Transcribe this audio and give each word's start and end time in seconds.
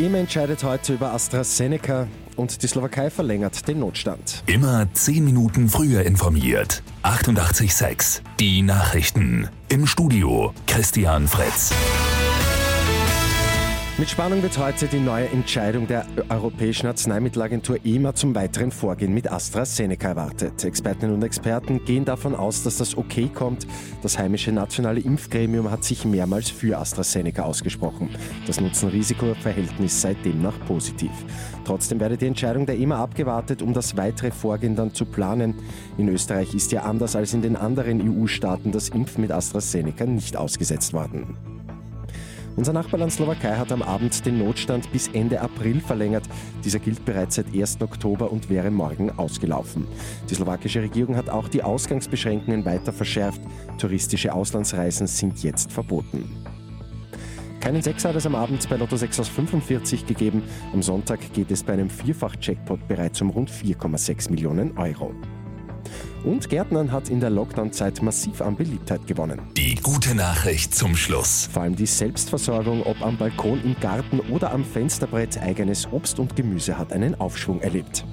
EMA 0.00 0.16
entscheidet 0.16 0.64
heute 0.64 0.94
über 0.94 1.12
AstraZeneca 1.12 2.08
und 2.36 2.62
die 2.62 2.66
Slowakei 2.66 3.10
verlängert 3.10 3.68
den 3.68 3.80
Notstand. 3.80 4.42
Immer 4.46 4.88
10 4.94 5.22
Minuten 5.22 5.68
früher 5.68 6.04
informiert. 6.06 6.82
88.6 7.02 8.22
Die 8.38 8.62
Nachrichten. 8.62 9.50
Im 9.68 9.86
Studio 9.86 10.54
Christian 10.66 11.28
Fritz. 11.28 11.74
Mit 14.00 14.08
Spannung 14.08 14.42
wird 14.42 14.56
heute 14.56 14.86
die 14.86 14.98
neue 14.98 15.28
Entscheidung 15.28 15.86
der 15.86 16.06
Europäischen 16.30 16.86
Arzneimittelagentur 16.86 17.84
EMA 17.84 18.14
zum 18.14 18.34
weiteren 18.34 18.70
Vorgehen 18.70 19.12
mit 19.12 19.30
AstraZeneca 19.30 20.08
erwartet. 20.08 20.64
Expertinnen 20.64 21.14
und 21.14 21.22
Experten 21.22 21.84
gehen 21.84 22.06
davon 22.06 22.34
aus, 22.34 22.62
dass 22.62 22.78
das 22.78 22.96
okay 22.96 23.28
kommt. 23.28 23.66
Das 24.02 24.18
heimische 24.18 24.52
nationale 24.52 25.00
Impfgremium 25.00 25.70
hat 25.70 25.84
sich 25.84 26.06
mehrmals 26.06 26.48
für 26.48 26.78
AstraZeneca 26.78 27.42
ausgesprochen. 27.42 28.08
Das 28.46 28.58
Nutzen-Risiko-Verhältnis 28.58 30.00
sei 30.00 30.14
demnach 30.14 30.58
positiv. 30.66 31.12
Trotzdem 31.66 32.00
werde 32.00 32.16
die 32.16 32.26
Entscheidung 32.26 32.64
der 32.64 32.78
EMA 32.78 33.02
abgewartet, 33.02 33.60
um 33.60 33.74
das 33.74 33.98
weitere 33.98 34.30
Vorgehen 34.30 34.76
dann 34.76 34.94
zu 34.94 35.04
planen. 35.04 35.56
In 35.98 36.08
Österreich 36.08 36.54
ist 36.54 36.72
ja 36.72 36.84
anders 36.84 37.16
als 37.16 37.34
in 37.34 37.42
den 37.42 37.54
anderen 37.54 38.00
EU-Staaten 38.00 38.72
das 38.72 38.88
Impfen 38.88 39.20
mit 39.20 39.30
AstraZeneca 39.30 40.06
nicht 40.06 40.38
ausgesetzt 40.38 40.94
worden. 40.94 41.36
Unser 42.56 42.72
Nachbarland 42.72 43.12
Slowakei 43.12 43.56
hat 43.56 43.72
am 43.72 43.82
Abend 43.82 44.26
den 44.26 44.38
Notstand 44.38 44.90
bis 44.92 45.08
Ende 45.08 45.40
April 45.40 45.80
verlängert. 45.80 46.24
Dieser 46.64 46.78
gilt 46.78 47.04
bereits 47.04 47.36
seit 47.36 47.54
1. 47.54 47.80
Oktober 47.80 48.30
und 48.30 48.50
wäre 48.50 48.70
morgen 48.70 49.10
ausgelaufen. 49.10 49.86
Die 50.28 50.34
slowakische 50.34 50.82
Regierung 50.82 51.16
hat 51.16 51.28
auch 51.30 51.48
die 51.48 51.62
Ausgangsbeschränkungen 51.62 52.64
weiter 52.64 52.92
verschärft. 52.92 53.40
Touristische 53.78 54.34
Auslandsreisen 54.34 55.06
sind 55.06 55.42
jetzt 55.42 55.72
verboten. 55.72 56.44
Keinen 57.60 57.82
Sechser 57.82 58.08
hat 58.08 58.16
es 58.16 58.26
am 58.26 58.34
Abend 58.34 58.68
bei 58.68 58.76
Lotto 58.76 58.96
6 58.96 59.20
aus 59.20 59.28
45 59.28 60.06
gegeben. 60.06 60.42
Am 60.72 60.82
Sonntag 60.82 61.20
geht 61.34 61.50
es 61.50 61.62
bei 61.62 61.74
einem 61.74 61.90
Vierfach-Jackpot 61.90 62.88
bereits 62.88 63.20
um 63.20 63.30
rund 63.30 63.50
4,6 63.50 64.30
Millionen 64.30 64.76
Euro. 64.78 65.14
Und 66.24 66.48
Gärtnern 66.48 66.92
hat 66.92 67.08
in 67.08 67.20
der 67.20 67.30
Lockdown-Zeit 67.30 68.02
massiv 68.02 68.40
an 68.42 68.56
Beliebtheit 68.56 69.06
gewonnen. 69.06 69.40
Die 69.56 69.74
gute 69.76 70.14
Nachricht 70.14 70.74
zum 70.74 70.96
Schluss. 70.96 71.48
Vor 71.52 71.62
allem 71.62 71.76
die 71.76 71.86
Selbstversorgung, 71.86 72.82
ob 72.82 73.00
am 73.02 73.16
Balkon, 73.16 73.62
im 73.64 73.76
Garten 73.80 74.20
oder 74.20 74.52
am 74.52 74.64
Fensterbrett, 74.64 75.38
eigenes 75.38 75.90
Obst 75.92 76.18
und 76.18 76.36
Gemüse 76.36 76.76
hat 76.78 76.92
einen 76.92 77.18
Aufschwung 77.20 77.60
erlebt. 77.60 78.04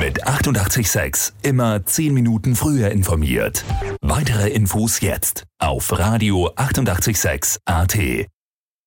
Mit 0.00 0.26
886 0.26 1.34
immer 1.42 1.84
10 1.84 2.14
Minuten 2.14 2.56
früher 2.56 2.90
informiert. 2.90 3.64
Weitere 4.00 4.48
Infos 4.50 5.00
jetzt 5.00 5.44
auf 5.58 5.98
Radio 5.98 6.50
886 6.56 7.60
AT. 7.64 8.28